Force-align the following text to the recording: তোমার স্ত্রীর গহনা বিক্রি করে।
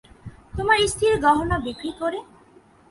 তোমার 0.57 0.77
স্ত্রীর 0.87 1.15
গহনা 1.19 1.57
বিক্রি 1.65 1.91
করে। 1.99 2.19